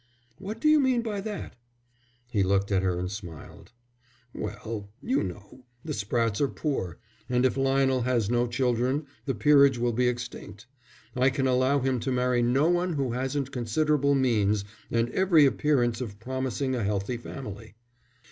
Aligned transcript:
"What 0.39 0.59
do 0.59 0.67
you 0.67 0.79
mean 0.79 1.03
by 1.03 1.21
that?" 1.21 1.55
He 2.31 2.41
looked 2.41 2.71
at 2.71 2.81
her 2.81 2.97
and 2.97 3.11
smiled. 3.11 3.71
"Well, 4.33 4.89
you 4.99 5.21
know, 5.21 5.65
the 5.85 5.93
Sprattes 5.93 6.41
are 6.41 6.47
poor, 6.47 6.97
and 7.29 7.45
if 7.45 7.55
Lionel 7.55 8.01
has 8.01 8.27
no 8.27 8.47
children 8.47 9.05
the 9.25 9.35
peerage 9.35 9.77
will 9.77 9.93
be 9.93 10.07
extinct. 10.07 10.65
I 11.15 11.29
can 11.29 11.45
allow 11.45 11.81
him 11.81 11.99
to 11.99 12.11
marry 12.11 12.41
no 12.41 12.67
one 12.67 12.93
who 12.93 13.11
hasn't 13.11 13.51
considerable 13.51 14.15
means 14.15 14.65
and 14.89 15.07
every 15.11 15.45
appearance 15.45 16.01
of 16.01 16.19
promising 16.19 16.73
a 16.75 16.83
healthy 16.83 17.17
family." 17.17 17.75